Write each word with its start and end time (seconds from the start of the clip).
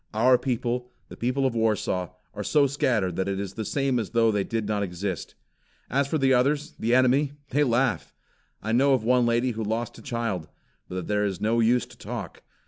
Our 0.15 0.39
people, 0.39 0.89
the 1.09 1.15
people 1.15 1.45
of 1.45 1.53
Warsaw, 1.53 2.09
are 2.33 2.43
so 2.43 2.65
scattered, 2.65 3.15
that 3.17 3.27
it 3.27 3.39
is 3.39 3.53
the 3.53 3.63
same 3.63 3.99
as 3.99 4.09
though 4.09 4.31
they 4.31 4.43
did 4.43 4.67
not 4.67 4.81
exist. 4.81 5.35
As 5.91 6.07
for 6.07 6.17
the 6.17 6.33
others, 6.33 6.73
the 6.79 6.95
enemy, 6.95 7.33
they 7.51 7.63
laugh. 7.63 8.11
I 8.63 8.71
know 8.71 8.93
of 8.95 9.03
one 9.03 9.27
lady 9.27 9.51
who 9.51 9.63
lost 9.63 9.99
a 9.99 10.01
child 10.01 10.49
But 10.89 11.05
there 11.05 11.23
is 11.23 11.39
no 11.39 11.59
use 11.59 11.85
to 11.85 11.97
talk. 11.99 12.41